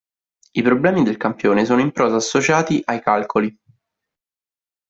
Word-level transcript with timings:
I 0.53 0.63
problemi 0.63 1.03
del 1.03 1.15
campione 1.17 1.63
sono 1.63 1.79
in 1.79 1.91
prosa 1.91 2.15
associati 2.15 2.81
ai 2.85 3.03
calcoli. 3.03 3.55